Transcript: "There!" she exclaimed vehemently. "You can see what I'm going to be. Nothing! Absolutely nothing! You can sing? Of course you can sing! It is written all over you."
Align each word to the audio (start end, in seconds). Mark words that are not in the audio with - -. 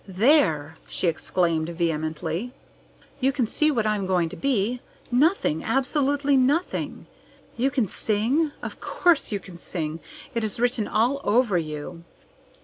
"There!" 0.07 0.79
she 0.87 1.05
exclaimed 1.05 1.69
vehemently. 1.69 2.53
"You 3.19 3.31
can 3.31 3.45
see 3.45 3.69
what 3.69 3.85
I'm 3.85 4.07
going 4.07 4.29
to 4.29 4.35
be. 4.35 4.81
Nothing! 5.11 5.63
Absolutely 5.63 6.35
nothing! 6.35 7.05
You 7.55 7.69
can 7.69 7.87
sing? 7.87 8.51
Of 8.63 8.79
course 8.79 9.31
you 9.31 9.39
can 9.39 9.59
sing! 9.59 9.99
It 10.33 10.43
is 10.43 10.59
written 10.59 10.87
all 10.87 11.21
over 11.23 11.55
you." 11.59 12.03